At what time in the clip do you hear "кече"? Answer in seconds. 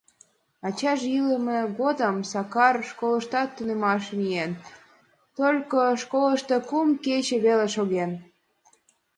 7.03-7.37